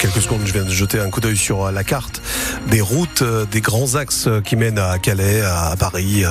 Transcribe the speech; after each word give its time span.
y 0.00 0.06
a 0.06 0.07
quelques 0.18 0.30
secondes, 0.30 0.46
je 0.46 0.52
viens 0.52 0.64
de 0.64 0.70
jeter 0.70 0.98
un 0.98 1.10
coup 1.10 1.20
d'œil 1.20 1.36
sur 1.36 1.70
la 1.70 1.84
carte 1.84 2.22
des 2.66 2.80
routes, 2.80 3.22
des 3.52 3.60
grands 3.60 3.94
axes 3.94 4.28
qui 4.44 4.56
mènent 4.56 4.78
à 4.78 4.98
Calais, 4.98 5.42
à 5.42 5.76
Paris, 5.78 6.24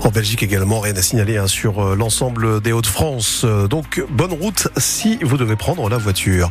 en 0.00 0.08
Belgique 0.08 0.42
également. 0.42 0.80
Rien 0.80 0.96
à 0.96 1.02
signaler 1.02 1.36
hein, 1.36 1.46
sur 1.46 1.94
l'ensemble 1.94 2.60
des 2.60 2.72
Hauts-de-France. 2.72 3.44
Donc, 3.68 4.02
bonne 4.10 4.32
route 4.32 4.68
si 4.78 5.18
vous 5.22 5.36
devez 5.36 5.56
prendre 5.56 5.88
la 5.88 5.98
voiture. 5.98 6.48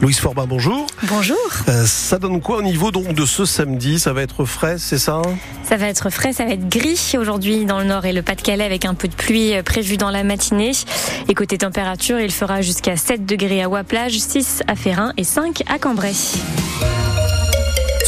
Louise 0.00 0.18
Forbin, 0.18 0.46
bonjour. 0.46 0.86
Bonjour. 1.04 1.36
ça 1.86 2.18
donne 2.18 2.40
quoi 2.40 2.58
au 2.58 2.62
niveau 2.62 2.90
donc 2.90 3.14
de 3.14 3.26
ce 3.26 3.44
samedi? 3.44 3.98
Ça 3.98 4.12
va 4.12 4.22
être 4.22 4.44
frais, 4.44 4.76
c'est 4.78 4.98
ça? 4.98 5.20
Ça 5.68 5.76
va 5.76 5.86
être 5.86 6.10
frais, 6.10 6.32
ça 6.32 6.44
va 6.44 6.52
être 6.52 6.68
gris 6.68 7.14
aujourd'hui 7.18 7.64
dans 7.64 7.80
le 7.80 7.86
nord 7.86 8.04
et 8.04 8.12
le 8.12 8.22
Pas-de-Calais 8.22 8.64
avec 8.64 8.84
un 8.84 8.94
peu 8.94 9.08
de 9.08 9.14
pluie 9.14 9.54
prévue 9.64 9.96
dans 9.96 10.10
la 10.10 10.22
matinée. 10.22 10.72
Et 11.28 11.34
côté 11.34 11.58
température, 11.58 12.20
il 12.20 12.30
fera 12.30 12.60
jusqu'à 12.62 12.96
7 12.96 13.26
degrés 13.26 13.62
à 13.62 13.68
Waplage, 13.68 14.18
6 14.18 14.62
à 14.68 14.76
Ferrin 14.76 15.12
et 15.16 15.24
5 15.24 15.62
à 15.66 15.78
Cambrai 15.78 16.03
vrai. 16.04 17.03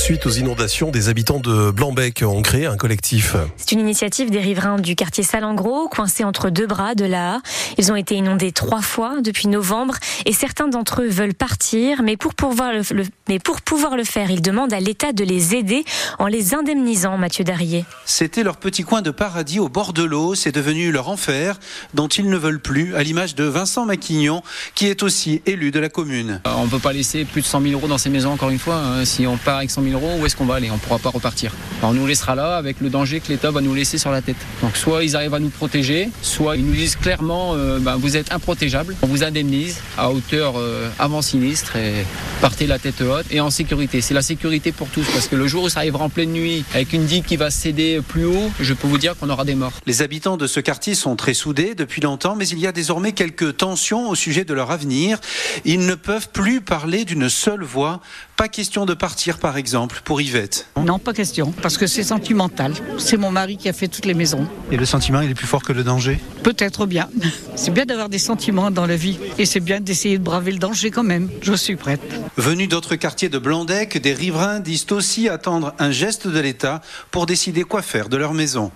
Suite 0.07 0.25
aux 0.25 0.31
inondations, 0.31 0.93
des 0.93 1.09
habitants 1.09 1.41
de 1.41 1.73
Blanbec 1.73 2.23
ont 2.25 2.41
créé 2.41 2.67
un 2.67 2.77
collectif. 2.77 3.35
C'est 3.57 3.73
une 3.73 3.81
initiative 3.81 4.31
des 4.31 4.39
riverains 4.39 4.79
du 4.79 4.95
quartier 4.95 5.25
Salengro, 5.25 5.89
coincés 5.89 6.23
entre 6.23 6.49
deux 6.49 6.69
bras 6.69 6.95
de 6.95 7.05
la 7.05 7.41
Ils 7.77 7.91
ont 7.91 7.97
été 7.97 8.15
inondés 8.15 8.53
trois 8.53 8.83
fois 8.83 9.21
depuis 9.21 9.49
novembre 9.49 9.97
et 10.25 10.33
certains 10.33 10.69
d'entre 10.69 11.03
eux 11.03 11.09
veulent 11.09 11.35
partir, 11.35 12.05
mais 12.05 12.17
pour 12.17 12.35
pouvoir 12.35 12.73
le, 12.73 12.83
mais 13.29 13.41
pour 13.41 13.63
pouvoir 13.63 13.97
le 13.97 14.05
faire, 14.05 14.31
ils 14.31 14.43
demandent 14.43 14.73
à 14.73 14.79
l'État 14.79 15.13
de 15.13 15.25
les 15.25 15.57
aider 15.57 15.85
en 16.21 16.29
les 16.29 16.55
indemnisant, 16.55 17.19
Mathieu 17.19 17.43
Darrier. 17.43 17.85
C'était 18.05 18.45
leur 18.45 18.59
petit 18.59 18.85
coin 18.85 19.03
de 19.03 19.11
paradis 19.11 19.59
au 19.59 19.69
bord 19.69 19.93
de 19.93 20.05
l'eau, 20.05 20.37
c'est 20.37 20.53
devenu 20.53 20.93
leur 20.93 21.09
enfer 21.09 21.59
dont 21.95 22.07
ils 22.07 22.31
ne 22.31 22.37
veulent 22.37 22.63
plus, 22.63 22.95
à 22.95 23.03
l'image 23.03 23.35
de 23.35 23.43
Vincent 23.43 23.87
Maquignon, 23.87 24.45
qui 24.77 24.87
est 24.87 25.03
aussi 25.03 25.43
élu 25.47 25.73
de 25.73 25.81
la 25.81 25.89
commune. 25.89 26.41
On 26.45 26.67
ne 26.67 26.71
peut 26.71 26.79
pas 26.79 26.93
laisser 26.93 27.25
plus 27.25 27.41
de 27.41 27.47
100 27.47 27.61
000 27.63 27.73
euros 27.73 27.89
dans 27.89 27.99
ces 27.99 28.09
maisons, 28.09 28.31
encore 28.31 28.51
une 28.51 28.61
fois. 28.61 28.77
Hein. 28.77 29.05
Si 29.05 29.27
on 29.27 29.37
part 29.37 29.57
avec 29.57 29.73
100 29.73 29.83
000 29.83 29.96
où 30.03 30.27
est-ce 30.27 30.37
qu'on 30.37 30.45
va 30.45 30.55
aller? 30.55 30.71
On 30.71 30.75
ne 30.75 30.79
pourra 30.79 30.99
pas 30.99 31.11
repartir. 31.11 31.53
on 31.83 31.93
nous 31.93 32.07
laissera 32.07 32.35
là 32.35 32.57
avec 32.57 32.81
le 32.81 32.91
danger 32.91 33.21
que 33.21 33.29
l'État 33.29 33.51
va 33.51 33.61
nous 33.61 33.75
laisser 33.75 33.99
sur 33.99 34.11
la 34.11 34.23
tête. 34.23 34.37
Donc 34.63 34.77
soit 34.77 35.05
ils 35.05 35.17
arrivent 35.17 35.35
à 35.35 35.39
nous 35.39 35.49
protéger, 35.49 36.11
soit 36.23 36.57
ils 36.57 36.65
nous 36.65 36.75
disent 36.75 36.97
clairement 36.97 37.55
euh, 37.55 37.79
ben, 37.79 37.97
vous 37.97 38.17
êtes 38.17 38.33
improtégeable, 38.33 38.97
on 39.03 39.07
vous 39.07 39.25
indemnise 39.25 39.79
à 39.97 40.11
hauteur 40.11 40.55
euh, 40.57 40.89
avant 40.99 41.23
sinistre 41.23 41.77
et 41.77 42.05
partez 42.41 42.67
la 42.67 42.79
tête 42.79 43.01
haute 43.01 43.27
et 43.31 43.41
en 43.41 43.51
sécurité. 43.51 44.01
C'est 44.01 44.15
la 44.15 44.23
sécurité 44.23 44.73
pour 44.73 44.89
tous 44.89 45.07
parce 45.13 45.29
que 45.29 45.37
le 45.37 45.47
jour 45.47 45.65
où 45.65 45.69
ça 45.69 45.81
arrivera 45.81 46.05
en 46.05 46.09
pleine 46.11 46.33
nuit 46.33 46.65
avec 46.75 46.93
une 46.93 47.07
digue 47.07 47.25
qui 47.25 47.37
va 47.37 47.51
céder 47.51 48.01
plus 48.07 48.25
haut, 48.25 48.51
je 48.61 48.75
peux 48.75 48.89
vous 48.89 48.99
dire 48.99 49.17
qu'on 49.17 49.31
aura 49.31 49.45
des 49.45 49.55
morts. 49.55 49.73
Les 49.87 50.03
habitants 50.03 50.37
de 50.37 50.47
ce 50.47 50.61
quartier 50.61 50.95
sont 50.95 51.17
très 51.17 51.35
soudés 51.35 51.75
depuis 51.75 52.01
longtemps, 52.01 52.37
mais 52.37 52.49
il 52.49 52.59
y 52.59 52.67
a 52.67 52.73
désormais 52.73 53.13
quelques 53.13 53.57
tensions 53.57 54.09
au 54.09 54.15
sujet 54.15 54.45
de 54.45 54.55
leur 54.55 54.71
avenir. 54.71 55.19
Ils 55.65 55.87
ne 55.87 55.95
peuvent 55.95 56.29
plus 56.31 56.61
parler 56.61 57.05
d'une 57.05 57.29
seule 57.29 57.63
voix. 57.63 58.01
Pas 58.37 58.49
question 58.49 58.85
de 58.85 58.93
partir 58.93 59.39
par 59.39 59.57
exemple 59.57 60.03
pour 60.05 60.21
Yvette 60.21 60.69
Non, 60.85 60.99
pas 60.99 61.15
question, 61.15 61.53
parce 61.63 61.79
que 61.79 61.87
c'est 61.87 62.03
sentimental. 62.03 62.75
C'est 62.99 63.17
mon 63.17 63.31
mari 63.31 63.57
qui 63.57 63.67
a 63.67 63.73
fait 63.73 63.89
toutes 63.89 64.05
les 64.05 64.13
maisons. 64.13 64.47
Et 64.71 64.77
le 64.77 64.85
sentiment, 64.85 65.23
il 65.23 65.31
est 65.31 65.35
plus 65.35 65.47
fort 65.47 65.63
que 65.63 65.73
le 65.73 65.83
danger? 65.83 66.21
Peut-être 66.43 66.85
bien. 66.85 67.09
C'est 67.57 67.71
bien 67.71 67.87
d'avoir 67.87 68.11
des 68.11 68.19
sentiments 68.19 68.71
dans 68.71 68.85
la 68.85 68.97
vie. 68.97 69.19
Et 69.39 69.47
c'est 69.47 69.61
bien 69.61 69.81
d'essayer 69.81 70.19
de 70.19 70.23
braver 70.23 70.53
le 70.53 70.59
danger 70.59 70.91
quand 70.91 71.03
même. 71.03 71.31
Je 71.41 71.55
suis 71.55 71.75
prête. 71.75 72.03
Venus 72.37 72.69
d'autres 72.69 72.97
quartiers 72.97 73.31
de 73.31 73.39
Blandec, 73.39 73.97
des 73.97 74.13
riverains 74.13 74.61
disent 74.61 74.87
aussi 74.91 75.31
attendre 75.31 75.75
un 75.79 75.91
geste 75.91 76.29
de 76.29 76.39
l'État 76.39 76.83
pour 77.11 77.25
décider 77.25 77.63
quoi 77.65 77.81
faire 77.81 78.11
de 78.11 78.19
leur 78.19 78.35
maison. 78.35 78.71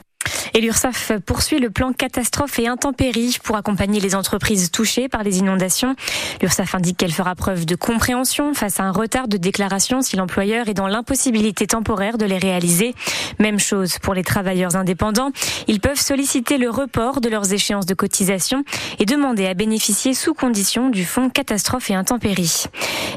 Et 0.54 0.60
l'URSSAF 0.60 1.12
poursuit 1.24 1.58
le 1.58 1.70
plan 1.70 1.92
catastrophe 1.92 2.58
et 2.58 2.66
intempéries 2.66 3.38
pour 3.42 3.56
accompagner 3.56 4.00
les 4.00 4.14
entreprises 4.14 4.70
touchées 4.70 5.08
par 5.08 5.22
les 5.22 5.38
inondations. 5.38 5.94
L'URSSAF 6.42 6.74
indique 6.74 6.96
qu'elle 6.96 7.12
fera 7.12 7.34
preuve 7.34 7.66
de 7.66 7.76
compréhension 7.76 8.52
face 8.54 8.80
à 8.80 8.84
un 8.84 8.90
retard 8.90 9.28
de 9.28 9.36
déclaration 9.36 10.02
si 10.02 10.16
l'employeur 10.16 10.68
est 10.68 10.74
dans 10.74 10.88
l'impossibilité 10.88 11.66
temporaire 11.66 12.18
de 12.18 12.24
les 12.24 12.38
réaliser. 12.38 12.94
Même 13.38 13.58
chose 13.58 13.98
pour 13.98 14.14
les 14.14 14.24
travailleurs 14.24 14.76
indépendants. 14.76 15.30
Ils 15.68 15.80
peuvent 15.80 16.00
solliciter 16.00 16.58
le 16.58 16.70
report 16.70 17.20
de 17.20 17.28
leurs 17.28 17.52
échéances 17.52 17.86
de 17.86 17.94
cotisation 17.94 18.64
et 18.98 19.06
demander 19.06 19.46
à 19.46 19.54
bénéficier 19.54 20.14
sous 20.14 20.34
condition 20.34 20.88
du 20.88 21.04
fonds 21.04 21.30
catastrophe 21.30 21.90
et 21.90 21.94
intempéries. 21.94 22.64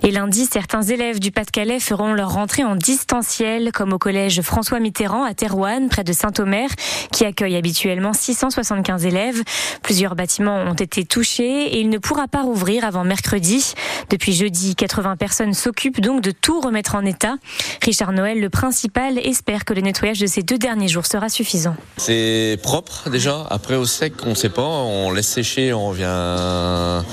Et 0.04 0.12
lundi, 0.12 0.46
certains 0.46 0.82
élèves 0.82 1.20
du 1.20 1.32
Pas-de-Calais 1.32 1.80
feront 1.80 2.14
leur 2.14 2.34
rentrée 2.34 2.64
en 2.64 2.76
distanciel, 2.76 3.72
comme 3.72 3.94
au 3.94 3.98
collège 3.98 4.42
François 4.42 4.80
Mitterrand 4.80 5.24
à 5.24 5.34
Terouane, 5.34 5.90
près 5.90 6.04
de 6.04 6.14
Saint-Omer, 6.14 6.70
qui 7.12 7.26
accueille 7.26 7.56
habituellement 7.56 8.14
675 8.14 9.06
élèves. 9.06 9.42
Plusieurs 9.82 10.16
bâtiments 10.16 10.58
ont 10.58 10.74
été 10.74 11.06
touchés 11.06 11.76
et 11.76 11.80
il 11.80 11.90
ne 11.90 11.98
pourra 11.98 12.28
pas 12.28 12.42
rouvrir 12.42 12.86
avant 12.86 13.04
mercredi. 13.04 13.74
Depuis 14.10 14.34
jeudi, 14.34 14.76
80 14.76 15.16
personnes 15.18 15.54
s'occupent 15.54 16.02
donc 16.02 16.22
de 16.22 16.32
tout 16.32 16.60
remettre 16.62 16.96
en 16.96 17.06
état. 17.06 17.36
Richard 17.82 18.12
Noël, 18.12 18.40
le 18.40 18.50
principal, 18.50 19.18
espère 19.20 19.66
que 19.66 19.74
le 19.74 19.82
nettoyage 19.82 20.20
de 20.20 20.28
ces 20.28 20.44
deux 20.44 20.58
derniers 20.58 20.88
jours 20.88 21.06
sera 21.06 21.30
suffisant. 21.30 21.76
C'est 21.98 22.58
propre 22.62 23.10
déjà. 23.10 23.46
Après 23.50 23.76
au 23.76 23.86
sec, 23.86 24.14
on 24.26 24.32
ne 24.32 24.36
sait 24.36 24.50
pas. 24.50 24.62
On 24.64 25.12
laisse 25.12 25.28
sécher, 25.28 25.74
on 25.74 25.90
revient 25.90 27.04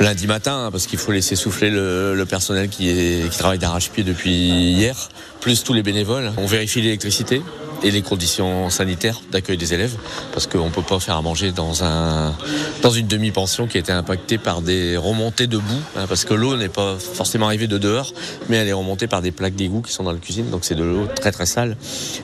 lundi 0.00 0.26
matin 0.26 0.68
parce 0.70 0.86
qu'il 0.86 0.98
faut 0.98 1.12
laisser 1.12 1.36
souffler 1.36 1.70
le, 1.70 2.24
personnel 2.28 2.68
qui 2.68 3.20
travaille 3.36 3.58
d'arrache-pied 3.58 4.02
depuis 4.02 4.30
hier, 4.30 5.10
plus 5.40 5.62
tous 5.62 5.72
les 5.72 5.82
bénévoles. 5.82 6.32
On 6.36 6.46
vérifie 6.46 6.80
l'électricité 6.80 7.42
et 7.82 7.90
les 7.90 8.02
conditions 8.02 8.70
sanitaires 8.70 9.20
d'accueil 9.30 9.56
des 9.56 9.74
élèves, 9.74 9.96
parce 10.32 10.46
qu'on 10.46 10.66
ne 10.66 10.70
peut 10.70 10.82
pas 10.82 11.00
faire 11.00 11.16
à 11.16 11.22
manger 11.22 11.52
dans, 11.52 11.84
un, 11.84 12.34
dans 12.82 12.90
une 12.90 13.06
demi-pension 13.06 13.66
qui 13.66 13.76
a 13.76 13.80
été 13.80 13.92
impactée 13.92 14.38
par 14.38 14.62
des 14.62 14.96
remontées 14.96 15.46
de 15.46 15.58
boue, 15.58 15.82
hein, 15.96 16.06
parce 16.08 16.24
que 16.24 16.34
l'eau 16.34 16.56
n'est 16.56 16.68
pas 16.68 16.96
forcément 16.98 17.46
arrivée 17.46 17.66
de 17.66 17.78
dehors, 17.78 18.12
mais 18.48 18.56
elle 18.56 18.68
est 18.68 18.72
remontée 18.72 19.06
par 19.06 19.22
des 19.22 19.32
plaques 19.32 19.54
d'égout 19.54 19.82
qui 19.82 19.92
sont 19.92 20.04
dans 20.04 20.12
la 20.12 20.18
cuisine, 20.18 20.50
donc 20.50 20.64
c'est 20.64 20.74
de 20.74 20.84
l'eau 20.84 21.06
très 21.14 21.32
très 21.32 21.46
sale. 21.46 21.76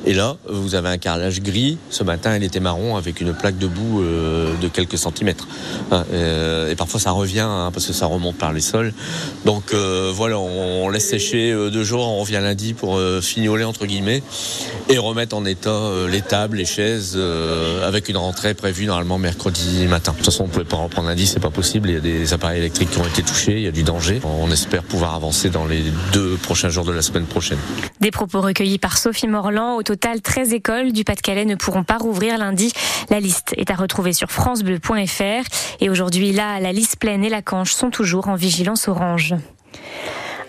Et 0.06 0.14
là, 0.14 0.36
vous 0.48 0.74
avez 0.74 0.88
un 0.88 0.98
carrelage 0.98 1.40
gris, 1.40 1.78
ce 1.90 2.04
matin 2.04 2.32
elle 2.34 2.44
était 2.44 2.60
marron 2.60 2.96
avec 2.96 3.20
une 3.20 3.32
plaque 3.32 3.58
de 3.58 3.66
boue 3.66 4.02
euh, 4.02 4.56
de 4.60 4.68
quelques 4.68 4.98
centimètres. 4.98 5.46
Euh, 5.92 6.59
et 6.70 6.76
parfois 6.76 7.00
ça 7.00 7.10
revient, 7.10 7.40
hein, 7.40 7.70
parce 7.72 7.86
que 7.86 7.92
ça 7.92 8.06
remonte 8.06 8.36
par 8.36 8.52
les 8.52 8.60
sols. 8.60 8.92
Donc 9.44 9.74
euh, 9.74 10.12
voilà, 10.14 10.38
on, 10.38 10.88
laisse 10.88 11.08
sécher 11.08 11.52
deux 11.70 11.84
jours, 11.84 12.06
on 12.06 12.20
revient 12.20 12.40
lundi 12.42 12.74
pour 12.74 13.00
fignoler 13.20 13.64
entre 13.64 13.86
guillemets, 13.86 14.22
et 14.88 14.98
remettre 14.98 15.36
en 15.36 15.44
état 15.44 15.70
euh, 15.70 16.08
les 16.08 16.22
tables, 16.22 16.56
les 16.56 16.64
chaises, 16.64 17.14
euh, 17.16 17.86
avec 17.86 18.08
une 18.08 18.16
rentrée 18.16 18.54
prévue 18.54 18.86
normalement 18.86 19.18
mercredi 19.18 19.86
matin. 19.86 20.12
De 20.12 20.16
toute 20.16 20.26
façon, 20.26 20.44
on 20.44 20.46
ne 20.46 20.52
pouvait 20.52 20.64
pas 20.64 20.76
reprendre 20.76 21.08
lundi, 21.08 21.26
c'est 21.26 21.40
pas 21.40 21.50
possible. 21.50 21.88
Il 21.88 21.94
y 21.94 21.98
a 21.98 22.00
des 22.00 22.32
appareils 22.32 22.58
électriques 22.58 22.90
qui 22.90 22.98
ont 22.98 23.06
été 23.06 23.22
touchés, 23.22 23.56
il 23.56 23.62
y 23.62 23.68
a 23.68 23.72
du 23.72 23.82
danger. 23.82 24.20
On 24.24 24.50
espère 24.50 24.82
pouvoir 24.82 25.14
avancer 25.14 25.50
dans 25.50 25.66
les 25.66 25.82
deux 26.12 26.36
prochains 26.36 26.68
jours 26.68 26.84
de 26.84 26.92
la 26.92 27.02
semaine 27.02 27.24
prochaine. 27.24 27.58
Des 28.00 28.10
propos 28.10 28.40
recueillis 28.40 28.78
par 28.78 28.98
Sophie 28.98 29.28
Morland. 29.28 29.76
Au 29.76 29.82
total, 29.82 30.20
13 30.20 30.52
écoles 30.52 30.92
du 30.92 31.04
Pas-de-Calais 31.04 31.44
ne 31.44 31.54
pourront 31.54 31.84
pas 31.84 31.98
rouvrir 31.98 32.38
lundi. 32.38 32.72
La 33.10 33.20
liste 33.20 33.54
est 33.56 33.70
à 33.70 33.74
retrouver 33.74 34.12
sur 34.12 34.30
francebleu.fr. 34.30 35.44
Et 35.80 35.90
aujourd'hui, 35.90 36.32
là, 36.32 36.59
la 36.60 36.72
liste 36.72 36.96
pleine 36.98 37.24
et 37.24 37.30
la 37.30 37.40
Canche 37.40 37.72
sont 37.72 37.90
toujours 37.90 38.28
en 38.28 38.34
vigilance 38.34 38.86
orange. 38.86 39.34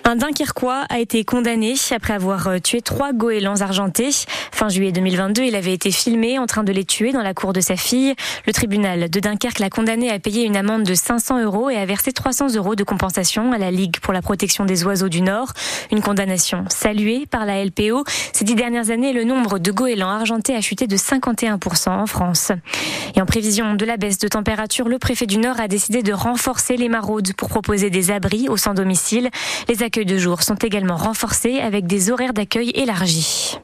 Un 0.04 0.16
Dunkerquois 0.16 0.86
a 0.90 1.00
été 1.00 1.24
condamné 1.24 1.76
après 1.92 2.14
avoir 2.14 2.48
euh, 2.48 2.58
tué 2.58 2.82
trois 2.82 3.14
goélands 3.14 3.62
argentés. 3.62 4.10
Fin 4.52 4.68
juillet 4.68 4.92
2022, 4.92 5.44
il 5.44 5.56
avait 5.56 5.74
été 5.74 5.92
filmé 5.92 6.40
en 6.40 6.48
train 6.48 6.64
de 6.64 6.72
les 6.72 6.86
tuer 6.86 7.12
dans 7.12 7.22
la 7.22 7.34
cour 7.34 7.54
de 7.54 7.62
sa 7.62 7.76
fille. 7.76 8.16
Le 8.48 8.54
tribunal 8.54 9.10
de 9.10 9.20
Dunkerque 9.20 9.60
l'a 9.60 9.70
condamné 9.70 10.10
à 10.10 10.18
payer 10.18 10.44
une 10.44 10.58
amende 10.58 10.84
de 10.84 10.96
500 10.96 11.44
euros 11.44 11.70
et 11.70 11.78
à 11.78 11.86
verser 11.86 12.14
300 12.14 12.56
euros 12.56 12.76
de 12.76 12.84
compensation 12.84 13.52
à 13.52 13.58
la 13.58 13.70
Ligue 13.70 14.00
pour 14.00 14.14
la 14.14 14.22
protection 14.22 14.66
des 14.66 14.84
oiseaux 14.84 15.10
du 15.10 15.22
Nord. 15.22 15.54
Une 15.92 16.02
condamnation 16.02 16.66
saluée 16.70 17.28
par 17.28 17.46
la 17.46 17.64
LPO. 17.64 18.04
Ces 18.34 18.44
dix 18.44 18.56
dernières 18.56 18.90
années, 18.90 19.14
le 19.14 19.24
nombre 19.24 19.60
de 19.60 19.72
goélands 19.72 20.10
argentés 20.10 20.56
a 20.56 20.62
chuté 20.62 20.88
de 20.88 20.98
51% 20.98 21.90
en 21.90 22.08
France. 22.08 22.52
Et 23.16 23.22
en 23.22 23.26
prévision 23.26 23.76
de 23.76 23.86
la 23.86 23.98
baisse 23.98 24.18
de 24.18 24.28
température, 24.28 24.90
le 24.90 24.98
préfet 24.98 25.28
du 25.28 25.38
Nord 25.38 25.60
a 25.60 25.68
décidé 25.68 26.02
de 26.02 26.14
renforcer 26.14 26.76
les 26.76 26.90
maraudes 26.90 27.34
pour 27.34 27.50
proposer 27.50 27.90
des 27.90 28.10
abris 28.10 28.50
au 28.50 28.58
sans 28.58 28.74
domicile. 28.74 29.30
Les 29.70 29.84
accueils 29.92 30.06
de 30.06 30.18
jour 30.18 30.42
sont 30.42 30.56
également 30.56 30.96
renforcés 30.96 31.60
avec 31.60 31.86
des 31.86 32.12
horaires 32.12 32.32
d'accueil 32.32 32.70
élargis. 32.76 33.60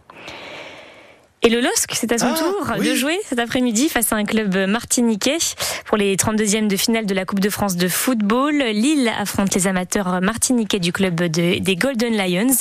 Et 1.48 1.50
le 1.50 1.62
LOSC, 1.62 1.92
c'est 1.94 2.12
à 2.12 2.18
son 2.18 2.34
ah, 2.36 2.38
tour 2.38 2.84
de 2.84 2.94
jouer 2.94 3.18
cet 3.26 3.40
après-midi 3.40 3.88
face 3.88 4.12
à 4.12 4.18
un 4.18 4.26
club 4.26 4.54
martiniquais 4.68 5.38
pour 5.86 5.96
les 5.96 6.18
32e 6.18 6.68
de 6.68 6.76
finale 6.76 7.06
de 7.06 7.14
la 7.14 7.24
Coupe 7.24 7.40
de 7.40 7.50
France 7.50 7.78
de 7.78 7.88
football. 7.88 8.58
Lille 8.74 9.10
affronte 9.18 9.56
les 9.56 9.66
amateurs 9.66 10.20
martiniquais 10.20 10.80
du 10.80 10.92
club 10.92 11.24
des 11.24 11.76
Golden 11.78 12.18
Lions. 12.18 12.54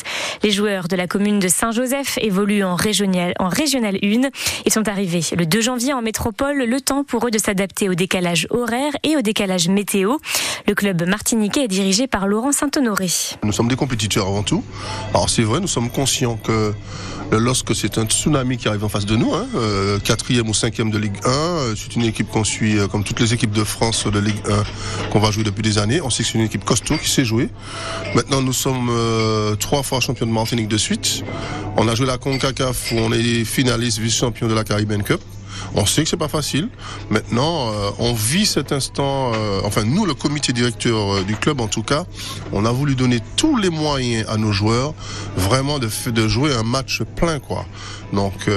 Les 0.44 0.52
joueurs 0.52 0.86
de 0.86 0.94
la 0.94 1.08
commune 1.08 1.40
de 1.40 1.48
Saint-Joseph 1.48 2.16
évoluent 2.22 2.62
en 2.62 2.76
régional, 2.76 3.34
en 3.40 3.48
régional 3.48 3.98
1 4.04 4.28
et 4.64 4.70
sont 4.70 4.86
arrivés 4.86 5.24
le 5.36 5.46
2 5.46 5.60
janvier 5.60 5.92
en 5.92 6.00
métropole. 6.00 6.58
Le 6.58 6.80
temps 6.80 7.02
pour 7.02 7.26
eux 7.26 7.32
de 7.32 7.38
s'adapter 7.38 7.88
au 7.88 7.94
décalage 7.94 8.46
horaire 8.50 8.92
et 9.02 9.16
au 9.16 9.20
décalage 9.20 9.66
météo. 9.66 10.18
Le 10.68 10.76
club 10.76 11.08
martiniquais 11.08 11.64
est 11.64 11.68
dirigé 11.68 12.06
par 12.06 12.28
Laurent 12.28 12.52
Saint-Honoré. 12.52 13.08
Nous 13.42 13.52
sommes 13.52 13.66
des 13.66 13.74
compétiteurs 13.74 14.28
avant 14.28 14.44
tout. 14.44 14.62
Alors 15.12 15.28
c'est 15.28 15.42
vrai, 15.42 15.58
nous 15.58 15.66
sommes 15.66 15.90
conscients 15.90 16.36
que 16.36 16.72
le 17.32 17.38
LOSC, 17.38 17.74
c'est 17.74 17.98
un 17.98 18.04
tsunami 18.04 18.56
qui 18.56 18.68
arrive 18.68 18.75
en 18.84 18.88
face 18.88 19.06
de 19.06 19.16
nous, 19.16 19.34
hein, 19.34 19.46
euh, 19.54 19.98
quatrième 19.98 20.48
ou 20.48 20.54
cinquième 20.54 20.90
de 20.90 20.98
Ligue 20.98 21.16
1. 21.24 21.74
C'est 21.76 21.96
une 21.96 22.02
équipe 22.02 22.28
qu'on 22.28 22.44
suit 22.44 22.76
comme 22.90 23.04
toutes 23.04 23.20
les 23.20 23.34
équipes 23.34 23.52
de 23.52 23.64
France 23.64 24.06
de 24.06 24.18
Ligue 24.18 24.40
1 24.48 25.10
qu'on 25.10 25.20
va 25.20 25.30
jouer 25.30 25.44
depuis 25.44 25.62
des 25.62 25.78
années. 25.78 26.00
On 26.00 26.10
sait 26.10 26.22
que 26.22 26.28
c'est 26.30 26.38
une 26.38 26.44
équipe 26.44 26.64
costaud 26.64 26.96
qui 26.98 27.08
sait 27.08 27.24
jouer. 27.24 27.48
Maintenant, 28.14 28.42
nous 28.42 28.52
sommes 28.52 28.90
trois 29.58 29.82
fois 29.82 30.00
champions 30.00 30.26
de 30.26 30.32
Martinique 30.32 30.68
de 30.68 30.78
suite. 30.78 31.22
On 31.76 31.88
a 31.88 31.94
joué 31.94 32.06
la 32.06 32.18
CONCACAF 32.18 32.92
où 32.92 32.96
on 32.96 33.12
est 33.12 33.44
finaliste 33.44 33.98
vice-champion 33.98 34.48
de 34.48 34.54
la 34.54 34.64
Caribbean 34.64 35.02
Cup. 35.02 35.20
On 35.74 35.86
sait 35.86 36.04
que 36.04 36.08
c'est 36.08 36.16
pas 36.16 36.28
facile. 36.28 36.68
Maintenant, 37.10 37.70
euh, 37.70 37.90
on 37.98 38.12
vit 38.12 38.46
cet 38.46 38.72
instant. 38.72 39.32
Euh, 39.34 39.60
enfin, 39.64 39.84
nous, 39.84 40.06
le 40.06 40.14
comité 40.14 40.52
directeur 40.52 41.14
euh, 41.14 41.22
du 41.22 41.36
club, 41.36 41.60
en 41.60 41.68
tout 41.68 41.82
cas, 41.82 42.04
on 42.52 42.64
a 42.64 42.72
voulu 42.72 42.94
donner 42.94 43.20
tous 43.36 43.56
les 43.56 43.70
moyens 43.70 44.26
à 44.28 44.36
nos 44.36 44.52
joueurs, 44.52 44.94
vraiment 45.36 45.78
de, 45.78 45.88
jouer 46.28 46.54
un 46.54 46.62
match 46.62 47.02
plein, 47.16 47.38
quoi. 47.38 47.66
Donc, 48.12 48.48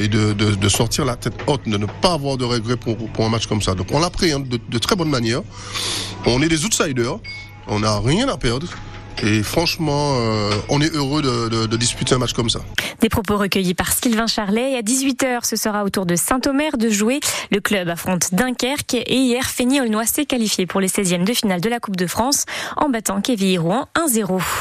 et 0.00 0.08
de, 0.08 0.68
sortir 0.68 1.04
la 1.04 1.16
tête 1.16 1.34
haute, 1.46 1.66
de 1.66 1.76
ne 1.76 1.86
pas 1.86 2.14
avoir 2.14 2.36
de 2.36 2.44
regrets 2.44 2.76
pour, 2.76 2.96
un 3.24 3.28
match 3.28 3.46
comme 3.46 3.62
ça. 3.62 3.74
Donc, 3.74 3.88
on 3.92 4.00
l'a 4.00 4.10
pris 4.10 4.30
de, 4.30 4.58
de 4.68 4.78
très 4.78 4.96
bonne 4.96 5.08
manière. 5.08 5.42
On 6.26 6.42
est 6.42 6.48
des 6.48 6.64
outsiders. 6.64 7.18
On 7.68 7.80
n'a 7.80 7.98
rien 8.00 8.28
à 8.28 8.36
perdre. 8.36 8.66
Et 9.22 9.42
franchement, 9.42 10.14
euh, 10.16 10.50
on 10.68 10.80
est 10.80 10.94
heureux 10.94 11.22
de, 11.22 11.66
de, 11.66 11.76
disputer 11.76 12.14
un 12.14 12.18
match 12.18 12.32
comme 12.32 12.50
ça. 12.50 12.60
Des 13.00 13.08
propos 13.08 13.36
recueillis 13.36 13.74
par 13.74 13.92
Sylvain 13.92 14.26
Charlet. 14.26 14.72
Et 14.72 14.76
à 14.76 14.82
18h, 14.82 15.44
ce 15.44 15.56
sera 15.56 15.84
au 15.84 15.90
tour 15.90 16.06
de 16.06 16.16
Saint-Omer 16.16 16.76
de 16.76 16.90
jouer. 16.90 17.20
Le 17.50 17.60
club 17.60 17.88
affronte 17.88 18.34
Dunkerque 18.34 18.94
et 18.94 19.16
hier, 19.16 19.44
Fény 19.44 19.80
Aulnois 19.80 20.06
s'est 20.06 20.26
qualifié 20.26 20.66
pour 20.66 20.80
les 20.80 20.88
16e 20.88 21.24
de 21.24 21.32
finale 21.32 21.60
de 21.60 21.68
la 21.68 21.80
Coupe 21.80 21.96
de 21.96 22.06
France 22.06 22.44
en 22.76 22.88
battant 22.88 23.20
Kevin 23.20 23.60
Rouen 23.60 23.88
1-0. 23.94 24.40